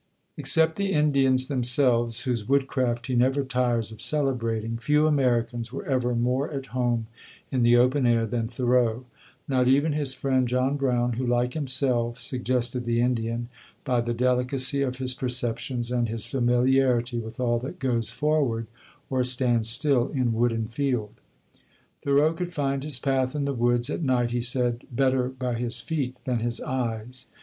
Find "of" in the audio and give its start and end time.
3.91-4.01, 14.81-14.97